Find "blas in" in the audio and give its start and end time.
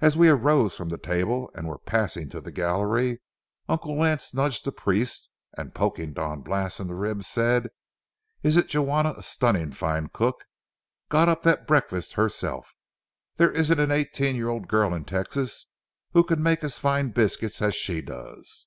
6.40-6.88